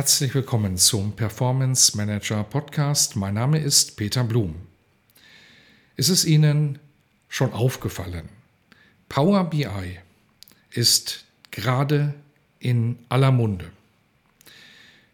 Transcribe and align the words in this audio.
Herzlich 0.00 0.34
willkommen 0.34 0.78
zum 0.78 1.12
Performance 1.12 1.94
Manager 1.94 2.42
Podcast. 2.42 3.16
Mein 3.16 3.34
Name 3.34 3.58
ist 3.58 3.98
Peter 3.98 4.24
Blum. 4.24 4.54
Ist 5.94 6.08
es 6.08 6.24
Ihnen 6.24 6.78
schon 7.28 7.52
aufgefallen? 7.52 8.30
Power 9.10 9.44
BI 9.50 9.98
ist 10.70 11.26
gerade 11.50 12.14
in 12.60 12.98
aller 13.10 13.30
Munde. 13.30 13.70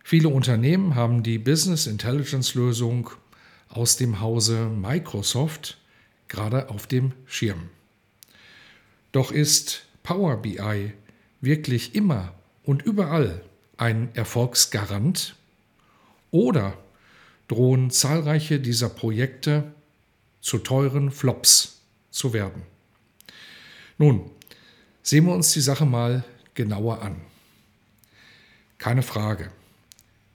Viele 0.05 0.29
Unternehmen 0.29 0.95
haben 0.95 1.25
die 1.25 1.39
Business 1.39 1.89
Intelligence 1.89 2.55
Lösung 2.55 3.11
aus 3.69 3.97
dem 3.97 4.21
Hause 4.21 4.67
Microsoft 4.69 5.79
gerade 6.29 6.71
auf 6.71 6.87
dem 6.87 7.11
Schirm. 7.27 7.71
Doch 9.11 9.33
ist 9.33 9.85
Power 10.05 10.37
BI 10.37 10.93
wirklich 11.41 11.97
immer 11.97 12.35
und 12.63 12.83
überall 12.83 13.43
ein 13.77 14.15
Erfolgsgarant 14.15 15.37
oder 16.31 16.77
drohen 17.49 17.91
zahlreiche 17.91 18.61
dieser 18.61 18.89
Projekte 18.89 19.73
zu 20.41 20.59
teuren 20.59 21.11
Flops 21.11 21.81
zu 22.11 22.33
werden. 22.33 22.63
Nun, 23.99 24.31
sehen 25.03 25.27
wir 25.27 25.35
uns 25.35 25.53
die 25.53 25.61
Sache 25.61 25.87
mal 25.87 26.25
genauer 26.55 27.03
an. 27.03 27.21
Keine 28.79 29.03
Frage. 29.03 29.51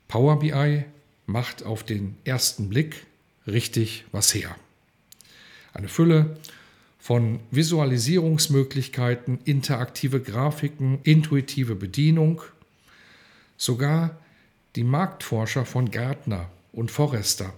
Power 0.08 0.39
BI 0.39 0.84
macht 1.25 1.64
auf 1.64 1.84
den 1.84 2.17
ersten 2.25 2.69
Blick 2.69 3.06
richtig 3.47 4.06
was 4.12 4.34
her. 4.34 4.56
Eine 5.73 5.88
Fülle 5.88 6.38
von 7.00 7.39
Visualisierungsmöglichkeiten, 7.52 9.39
interaktive 9.45 10.22
Grafiken, 10.22 11.00
intuitive 11.03 11.75
Bedienung 11.75 12.42
Sogar 13.62 14.20
die 14.76 14.84
Marktforscher 14.84 15.66
von 15.67 15.92
Gärtner 15.92 16.50
und 16.72 16.90
Forrester 16.90 17.54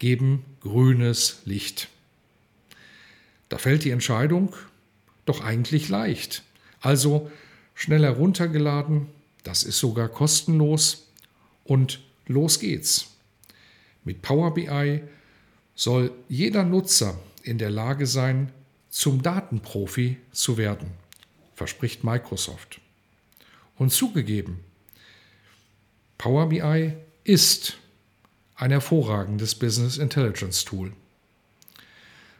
geben 0.00 0.44
grünes 0.60 1.42
Licht. 1.44 1.86
Da 3.48 3.56
fällt 3.56 3.84
die 3.84 3.90
Entscheidung 3.90 4.56
doch 5.26 5.40
eigentlich 5.40 5.88
leicht. 5.88 6.42
Also 6.80 7.30
schnell 7.76 8.02
heruntergeladen, 8.02 9.06
das 9.44 9.62
ist 9.62 9.78
sogar 9.78 10.08
kostenlos 10.08 11.06
und 11.62 12.00
los 12.26 12.58
geht's. 12.58 13.12
Mit 14.02 14.22
Power 14.22 14.52
BI 14.52 15.00
soll 15.76 16.10
jeder 16.28 16.64
Nutzer 16.64 17.16
in 17.44 17.58
der 17.58 17.70
Lage 17.70 18.08
sein, 18.08 18.50
zum 18.88 19.22
Datenprofi 19.22 20.16
zu 20.32 20.56
werden, 20.56 20.90
verspricht 21.54 22.02
Microsoft. 22.02 22.80
Und 23.76 23.92
zugegeben, 23.92 24.64
Power 26.20 26.50
BI 26.50 26.92
ist 27.24 27.78
ein 28.54 28.72
hervorragendes 28.72 29.54
Business 29.54 29.96
Intelligence 29.96 30.66
Tool. 30.66 30.92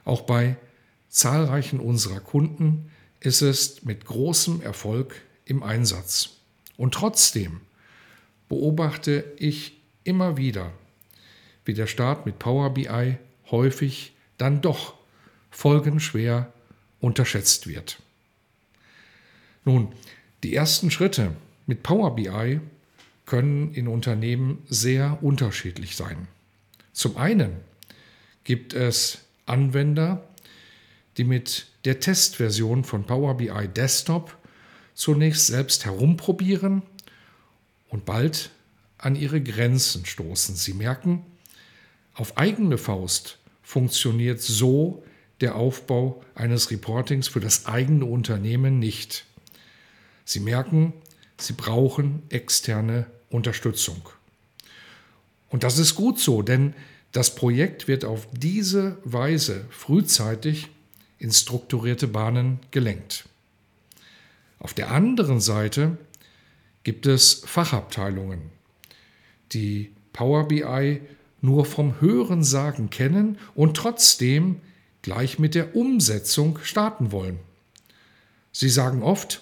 Auch 0.04 0.20
bei 0.20 0.56
zahlreichen 1.08 1.80
unserer 1.80 2.20
Kunden 2.20 2.90
ist 3.20 3.40
es 3.40 3.82
mit 3.82 4.04
großem 4.04 4.60
Erfolg 4.60 5.22
im 5.46 5.62
Einsatz. 5.62 6.36
Und 6.76 6.92
trotzdem 6.92 7.62
beobachte 8.50 9.24
ich 9.38 9.80
immer 10.04 10.36
wieder, 10.36 10.74
wie 11.64 11.72
der 11.72 11.86
Start 11.86 12.26
mit 12.26 12.38
Power 12.38 12.74
BI 12.74 13.16
häufig 13.50 14.12
dann 14.36 14.60
doch 14.60 14.92
folgenschwer 15.50 16.52
unterschätzt 17.00 17.66
wird. 17.66 17.98
Nun, 19.64 19.94
die 20.42 20.54
ersten 20.54 20.90
Schritte 20.90 21.34
mit 21.66 21.82
Power 21.82 22.14
BI 22.14 22.60
können 23.30 23.72
in 23.74 23.86
Unternehmen 23.86 24.58
sehr 24.68 25.22
unterschiedlich 25.22 25.94
sein. 25.94 26.26
Zum 26.92 27.16
einen 27.16 27.52
gibt 28.42 28.74
es 28.74 29.18
Anwender, 29.46 30.28
die 31.16 31.22
mit 31.22 31.68
der 31.84 32.00
Testversion 32.00 32.82
von 32.82 33.04
Power 33.04 33.36
BI 33.36 33.68
Desktop 33.68 34.36
zunächst 34.94 35.46
selbst 35.46 35.84
herumprobieren 35.84 36.82
und 37.88 38.04
bald 38.04 38.50
an 38.98 39.14
ihre 39.14 39.40
Grenzen 39.40 40.06
stoßen. 40.06 40.56
Sie 40.56 40.74
merken, 40.74 41.24
auf 42.14 42.36
eigene 42.36 42.78
Faust 42.78 43.38
funktioniert 43.62 44.40
so 44.42 45.04
der 45.40 45.54
Aufbau 45.54 46.24
eines 46.34 46.72
Reportings 46.72 47.28
für 47.28 47.38
das 47.38 47.66
eigene 47.66 48.06
Unternehmen 48.06 48.80
nicht. 48.80 49.24
Sie 50.24 50.40
merken, 50.40 50.94
sie 51.38 51.52
brauchen 51.52 52.24
externe 52.28 53.06
Unterstützung. 53.30 54.02
Und 55.48 55.64
das 55.64 55.78
ist 55.78 55.94
gut 55.94 56.18
so, 56.18 56.42
denn 56.42 56.74
das 57.12 57.34
Projekt 57.34 57.88
wird 57.88 58.04
auf 58.04 58.28
diese 58.32 58.98
Weise 59.04 59.64
frühzeitig 59.70 60.68
in 61.18 61.32
strukturierte 61.32 62.06
Bahnen 62.06 62.60
gelenkt. 62.70 63.24
Auf 64.58 64.74
der 64.74 64.90
anderen 64.90 65.40
Seite 65.40 65.96
gibt 66.82 67.06
es 67.06 67.42
Fachabteilungen, 67.44 68.40
die 69.52 69.90
Power 70.12 70.46
BI 70.48 71.00
nur 71.40 71.64
vom 71.64 72.00
Hören 72.00 72.44
sagen 72.44 72.90
kennen 72.90 73.38
und 73.54 73.76
trotzdem 73.76 74.60
gleich 75.02 75.38
mit 75.38 75.54
der 75.54 75.74
Umsetzung 75.74 76.58
starten 76.62 77.10
wollen. 77.10 77.38
Sie 78.52 78.68
sagen 78.68 79.02
oft, 79.02 79.40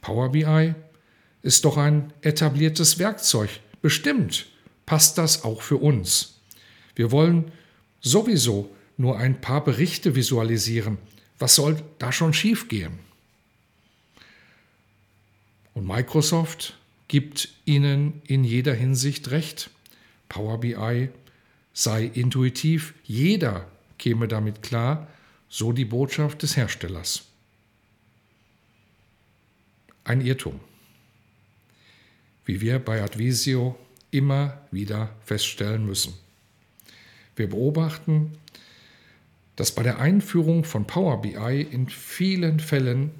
Power 0.00 0.30
BI 0.30 0.74
ist 1.42 1.64
doch 1.64 1.76
ein 1.76 2.12
etabliertes 2.22 2.98
Werkzeug. 2.98 3.50
Bestimmt 3.82 4.46
passt 4.86 5.18
das 5.18 5.44
auch 5.44 5.62
für 5.62 5.76
uns. 5.76 6.40
Wir 6.94 7.10
wollen 7.10 7.52
sowieso 8.00 8.74
nur 8.96 9.18
ein 9.18 9.40
paar 9.40 9.64
Berichte 9.64 10.14
visualisieren. 10.14 10.98
Was 11.38 11.54
soll 11.54 11.82
da 11.98 12.12
schon 12.12 12.34
schiefgehen? 12.34 12.98
Und 15.72 15.86
Microsoft 15.86 16.76
gibt 17.08 17.48
Ihnen 17.64 18.20
in 18.26 18.44
jeder 18.44 18.74
Hinsicht 18.74 19.30
recht. 19.30 19.70
Power 20.28 20.58
BI 20.60 21.08
sei 21.72 22.04
intuitiv, 22.04 22.94
jeder 23.04 23.66
käme 23.98 24.28
damit 24.28 24.62
klar, 24.62 25.08
so 25.48 25.72
die 25.72 25.84
Botschaft 25.84 26.42
des 26.42 26.56
Herstellers. 26.56 27.24
Ein 30.04 30.20
Irrtum 30.20 30.60
wie 32.50 32.60
wir 32.60 32.80
bei 32.80 33.00
Advisio 33.00 33.78
immer 34.10 34.60
wieder 34.72 35.14
feststellen 35.24 35.86
müssen. 35.86 36.14
Wir 37.36 37.48
beobachten, 37.48 38.32
dass 39.54 39.72
bei 39.72 39.84
der 39.84 40.00
Einführung 40.00 40.64
von 40.64 40.84
Power 40.84 41.22
BI 41.22 41.62
in 41.62 41.88
vielen 41.88 42.58
Fällen 42.58 43.12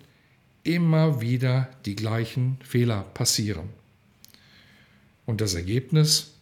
immer 0.64 1.20
wieder 1.20 1.70
die 1.86 1.94
gleichen 1.94 2.58
Fehler 2.64 3.04
passieren. 3.14 3.68
Und 5.26 5.40
das 5.40 5.54
Ergebnis? 5.54 6.32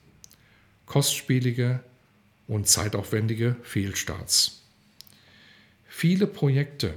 Kostspielige 0.87 1.81
und 2.47 2.69
zeitaufwendige 2.69 3.57
Fehlstarts. 3.65 4.63
Viele 5.87 6.27
Projekte, 6.27 6.95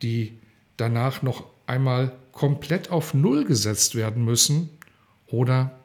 die 0.00 0.38
danach 0.78 1.20
noch 1.20 1.44
einmal 1.66 2.16
komplett 2.32 2.90
auf 2.90 3.12
Null 3.12 3.44
gesetzt 3.44 3.94
werden 3.94 4.24
müssen, 4.24 4.70
oder 5.28 5.78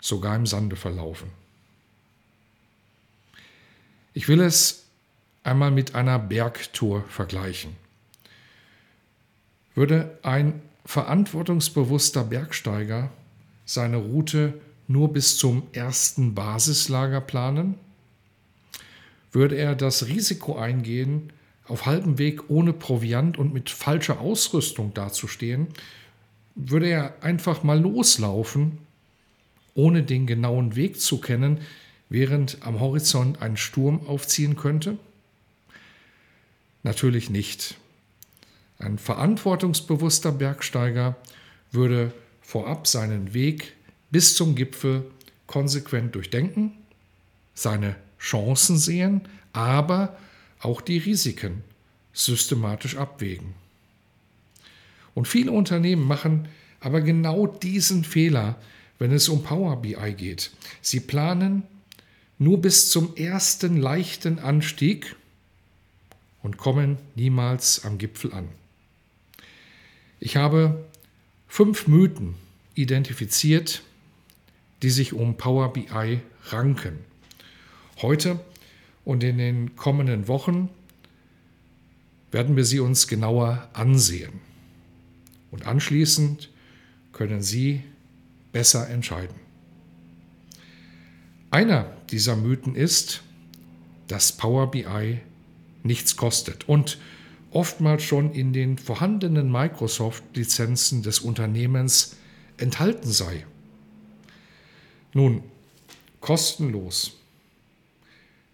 sogar 0.00 0.36
im 0.36 0.46
Sande 0.46 0.76
verlaufen. 0.76 1.30
Ich 4.14 4.28
will 4.28 4.40
es 4.40 4.86
einmal 5.42 5.70
mit 5.70 5.94
einer 5.94 6.18
Bergtour 6.18 7.04
vergleichen. 7.08 7.76
Würde 9.74 10.18
ein 10.22 10.62
verantwortungsbewusster 10.86 12.24
Bergsteiger 12.24 13.10
seine 13.66 13.98
Route 13.98 14.54
nur 14.88 15.12
bis 15.12 15.36
zum 15.36 15.64
ersten 15.72 16.34
Basislager 16.34 17.20
planen? 17.20 17.74
Würde 19.32 19.56
er 19.56 19.74
das 19.74 20.06
Risiko 20.06 20.56
eingehen, 20.56 21.32
auf 21.66 21.84
halbem 21.84 22.18
Weg 22.18 22.48
ohne 22.48 22.72
Proviant 22.72 23.38
und 23.38 23.52
mit 23.52 23.70
falscher 23.70 24.20
Ausrüstung 24.20 24.94
dazustehen, 24.94 25.68
würde 26.56 26.88
er 26.88 27.22
einfach 27.22 27.62
mal 27.62 27.78
loslaufen, 27.78 28.78
ohne 29.74 30.02
den 30.02 30.26
genauen 30.26 30.74
Weg 30.74 31.00
zu 31.00 31.20
kennen, 31.20 31.60
während 32.08 32.58
am 32.62 32.80
Horizont 32.80 33.42
ein 33.42 33.56
Sturm 33.56 34.06
aufziehen 34.06 34.56
könnte? 34.56 34.98
Natürlich 36.82 37.30
nicht. 37.30 37.76
Ein 38.78 38.98
verantwortungsbewusster 38.98 40.32
Bergsteiger 40.32 41.16
würde 41.72 42.12
vorab 42.40 42.86
seinen 42.86 43.34
Weg 43.34 43.74
bis 44.10 44.34
zum 44.34 44.54
Gipfel 44.54 45.04
konsequent 45.46 46.14
durchdenken, 46.14 46.72
seine 47.54 47.96
Chancen 48.18 48.78
sehen, 48.78 49.22
aber 49.52 50.16
auch 50.60 50.80
die 50.80 50.98
Risiken 50.98 51.62
systematisch 52.12 52.96
abwägen. 52.96 53.54
Und 55.16 55.26
viele 55.26 55.50
Unternehmen 55.50 56.06
machen 56.06 56.46
aber 56.78 57.00
genau 57.00 57.46
diesen 57.46 58.04
Fehler, 58.04 58.56
wenn 58.98 59.12
es 59.12 59.30
um 59.30 59.42
Power 59.42 59.80
BI 59.80 60.12
geht. 60.12 60.50
Sie 60.82 61.00
planen 61.00 61.62
nur 62.38 62.60
bis 62.60 62.90
zum 62.90 63.16
ersten 63.16 63.78
leichten 63.78 64.38
Anstieg 64.38 65.16
und 66.42 66.58
kommen 66.58 66.98
niemals 67.14 67.82
am 67.82 67.96
Gipfel 67.96 68.34
an. 68.34 68.46
Ich 70.20 70.36
habe 70.36 70.84
fünf 71.48 71.88
Mythen 71.88 72.34
identifiziert, 72.74 73.82
die 74.82 74.90
sich 74.90 75.14
um 75.14 75.38
Power 75.38 75.72
BI 75.72 76.20
ranken. 76.48 76.98
Heute 78.02 78.38
und 79.06 79.24
in 79.24 79.38
den 79.38 79.76
kommenden 79.76 80.28
Wochen 80.28 80.68
werden 82.32 82.54
wir 82.54 82.66
sie 82.66 82.80
uns 82.80 83.08
genauer 83.08 83.70
ansehen. 83.72 84.44
Und 85.56 85.66
anschließend 85.66 86.50
können 87.12 87.40
Sie 87.40 87.82
besser 88.52 88.90
entscheiden. 88.90 89.36
Einer 91.50 91.96
dieser 92.10 92.36
Mythen 92.36 92.74
ist, 92.74 93.22
dass 94.06 94.32
Power 94.32 94.70
BI 94.70 95.18
nichts 95.82 96.18
kostet 96.18 96.68
und 96.68 96.98
oftmals 97.52 98.02
schon 98.02 98.34
in 98.34 98.52
den 98.52 98.76
vorhandenen 98.76 99.50
Microsoft-Lizenzen 99.50 101.02
des 101.02 101.20
Unternehmens 101.20 102.16
enthalten 102.58 103.10
sei. 103.10 103.46
Nun, 105.14 105.42
kostenlos 106.20 107.16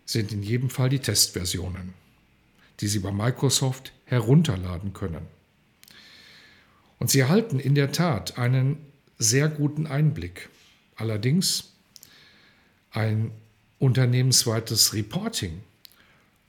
sind 0.07 0.31
in 0.31 0.45
jedem 0.45 0.71
Fall 0.71 0.89
die 0.89 1.01
Testversionen, 1.01 1.95
die 2.79 2.87
Sie 2.87 3.01
bei 3.01 3.11
Microsoft 3.11 3.93
herunterladen 4.05 4.93
können. 4.93 5.42
Und 7.03 7.11
Sie 7.11 7.19
erhalten 7.19 7.59
in 7.59 7.75
der 7.75 7.91
Tat 7.91 8.39
einen 8.39 8.77
sehr 9.19 9.49
guten 9.49 9.89
Einblick. 9.89 10.51
Allerdings 10.95 11.73
ein 12.93 13.33
unternehmensweites 13.81 14.95
Reporting 14.95 15.63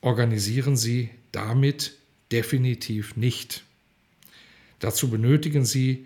organisieren 0.02 0.78
Sie 0.78 1.10
damit 1.32 1.98
definitiv 2.32 3.16
nicht. 3.16 3.64
Dazu 4.78 5.10
benötigen 5.10 5.66
Sie 5.66 6.06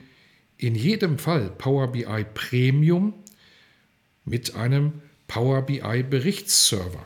in 0.57 0.75
jedem 0.75 1.19
Fall 1.19 1.49
Power 1.49 1.91
BI 1.91 2.25
Premium 2.33 3.15
mit 4.23 4.55
einem 4.55 5.01
Power 5.27 5.63
BI 5.63 6.03
Berichtsserver. 6.03 7.05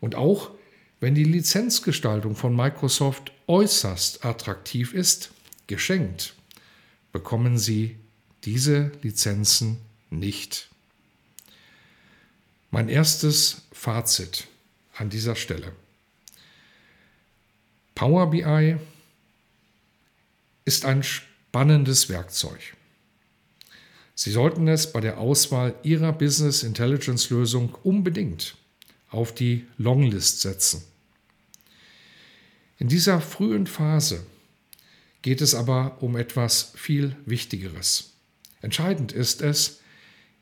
Und 0.00 0.14
auch 0.14 0.52
wenn 1.00 1.14
die 1.14 1.24
Lizenzgestaltung 1.24 2.34
von 2.34 2.56
Microsoft 2.56 3.30
äußerst 3.46 4.24
attraktiv 4.24 4.94
ist, 4.94 5.30
geschenkt, 5.66 6.34
bekommen 7.12 7.58
Sie 7.58 7.96
diese 8.44 8.92
Lizenzen 9.02 9.78
nicht. 10.10 10.68
Mein 12.70 12.88
erstes 12.88 13.62
Fazit 13.72 14.46
an 14.96 15.10
dieser 15.10 15.36
Stelle. 15.36 15.72
Power 17.94 18.30
BI 18.30 18.76
ist 20.64 20.84
ein 20.84 21.02
spannendes 21.02 22.08
Werkzeug. 22.08 22.76
Sie 24.16 24.30
sollten 24.30 24.68
es 24.68 24.92
bei 24.92 25.00
der 25.00 25.18
Auswahl 25.18 25.74
Ihrer 25.82 26.12
Business 26.12 26.62
Intelligence 26.62 27.30
Lösung 27.30 27.74
unbedingt 27.82 28.56
auf 29.10 29.34
die 29.34 29.66
Longlist 29.78 30.40
setzen. 30.40 30.82
In 32.78 32.88
dieser 32.88 33.20
frühen 33.20 33.66
Phase 33.66 34.24
geht 35.24 35.40
es 35.40 35.54
aber 35.54 35.96
um 36.02 36.18
etwas 36.18 36.74
viel 36.76 37.16
Wichtigeres. 37.24 38.12
Entscheidend 38.60 39.10
ist 39.10 39.40
es, 39.40 39.80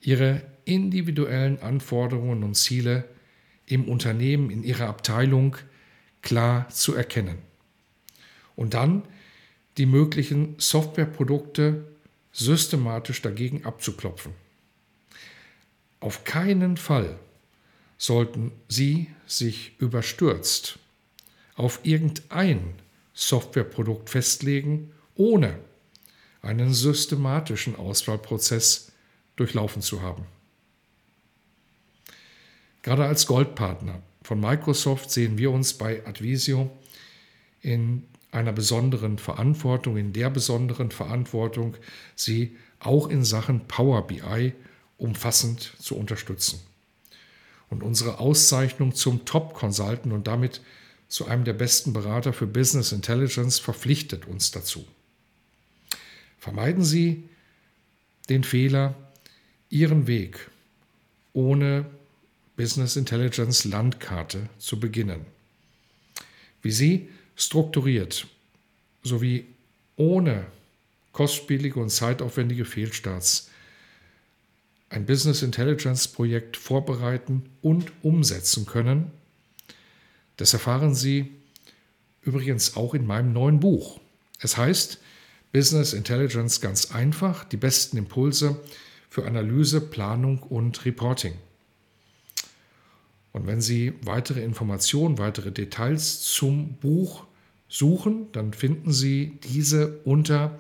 Ihre 0.00 0.42
individuellen 0.64 1.62
Anforderungen 1.62 2.42
und 2.42 2.56
Ziele 2.56 3.04
im 3.66 3.88
Unternehmen, 3.88 4.50
in 4.50 4.64
Ihrer 4.64 4.88
Abteilung 4.88 5.56
klar 6.20 6.68
zu 6.68 6.96
erkennen. 6.96 7.38
Und 8.56 8.74
dann 8.74 9.04
die 9.76 9.86
möglichen 9.86 10.56
Softwareprodukte 10.58 11.86
systematisch 12.32 13.22
dagegen 13.22 13.64
abzuklopfen. 13.64 14.32
Auf 16.00 16.24
keinen 16.24 16.76
Fall 16.76 17.20
sollten 17.98 18.50
Sie 18.66 19.06
sich 19.26 19.76
überstürzt 19.78 20.80
auf 21.54 21.78
irgendein 21.84 22.74
Softwareprodukt 23.14 24.10
festlegen, 24.10 24.92
ohne 25.14 25.58
einen 26.40 26.74
systematischen 26.74 27.76
Auswahlprozess 27.76 28.92
durchlaufen 29.36 29.82
zu 29.82 30.02
haben. 30.02 30.24
Gerade 32.82 33.04
als 33.04 33.26
Goldpartner 33.26 34.02
von 34.22 34.40
Microsoft 34.40 35.10
sehen 35.10 35.38
wir 35.38 35.50
uns 35.50 35.74
bei 35.74 36.04
Advisio 36.06 36.70
in 37.60 38.04
einer 38.32 38.52
besonderen 38.52 39.18
Verantwortung, 39.18 39.96
in 39.96 40.12
der 40.12 40.30
besonderen 40.30 40.90
Verantwortung, 40.90 41.76
sie 42.16 42.56
auch 42.80 43.08
in 43.08 43.24
Sachen 43.24 43.68
Power 43.68 44.06
BI 44.06 44.52
umfassend 44.98 45.74
zu 45.78 45.96
unterstützen. 45.96 46.60
Und 47.68 47.82
unsere 47.82 48.18
Auszeichnung 48.18 48.94
zum 48.94 49.24
Top 49.24 49.54
Consultant 49.54 50.12
und 50.12 50.26
damit 50.26 50.60
zu 51.12 51.26
einem 51.26 51.44
der 51.44 51.52
besten 51.52 51.92
Berater 51.92 52.32
für 52.32 52.46
Business 52.46 52.90
Intelligence 52.90 53.58
verpflichtet 53.58 54.26
uns 54.26 54.50
dazu. 54.50 54.86
Vermeiden 56.38 56.82
Sie 56.84 57.28
den 58.30 58.44
Fehler, 58.44 58.94
Ihren 59.68 60.06
Weg 60.06 60.50
ohne 61.34 61.84
Business 62.56 62.96
Intelligence 62.96 63.64
Landkarte 63.64 64.48
zu 64.58 64.80
beginnen. 64.80 65.26
Wie 66.62 66.70
Sie 66.70 67.10
strukturiert 67.36 68.26
sowie 69.02 69.44
ohne 69.96 70.46
kostspielige 71.12 71.78
und 71.78 71.90
zeitaufwendige 71.90 72.64
Fehlstarts 72.64 73.50
ein 74.88 75.04
Business 75.04 75.42
Intelligence 75.42 76.08
Projekt 76.08 76.56
vorbereiten 76.56 77.50
und 77.60 77.92
umsetzen 78.02 78.64
können, 78.64 79.10
das 80.36 80.52
erfahren 80.52 80.94
Sie 80.94 81.32
übrigens 82.22 82.76
auch 82.76 82.94
in 82.94 83.06
meinem 83.06 83.32
neuen 83.32 83.60
Buch. 83.60 84.00
Es 84.40 84.56
heißt 84.56 84.98
Business 85.52 85.92
Intelligence 85.92 86.60
ganz 86.60 86.90
einfach, 86.92 87.44
die 87.44 87.56
besten 87.56 87.96
Impulse 87.96 88.60
für 89.10 89.26
Analyse, 89.26 89.80
Planung 89.80 90.42
und 90.42 90.84
Reporting. 90.84 91.34
Und 93.32 93.46
wenn 93.46 93.60
Sie 93.60 93.92
weitere 94.02 94.42
Informationen, 94.42 95.18
weitere 95.18 95.52
Details 95.52 96.22
zum 96.22 96.72
Buch 96.74 97.24
suchen, 97.68 98.26
dann 98.32 98.52
finden 98.52 98.92
Sie 98.92 99.38
diese 99.44 100.00
unter 100.04 100.58